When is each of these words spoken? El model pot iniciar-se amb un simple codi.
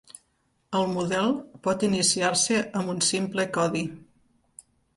El 0.79 0.87
model 0.93 1.27
pot 1.67 1.85
iniciar-se 1.89 2.59
amb 2.81 2.95
un 2.97 3.05
simple 3.11 3.49
codi. 3.59 3.87